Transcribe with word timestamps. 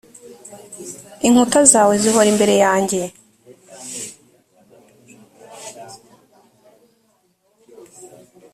inkuta 1.27 1.59
zawe 1.71 1.93
zihora 2.01 2.27
imbere 2.33 2.55
yanjye 2.63 3.01